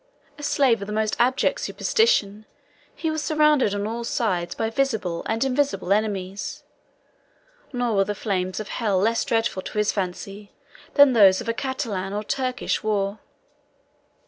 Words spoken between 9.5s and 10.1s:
to his